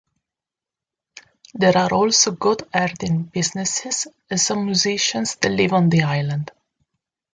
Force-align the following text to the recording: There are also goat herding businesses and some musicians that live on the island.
There 1.53 1.77
are 1.77 1.93
also 1.93 2.31
goat 2.31 2.63
herding 2.73 3.21
businesses 3.25 4.07
and 4.31 4.41
some 4.41 4.65
musicians 4.65 5.35
that 5.35 5.51
live 5.51 5.73
on 5.73 5.89
the 5.89 6.01
island. 6.01 6.49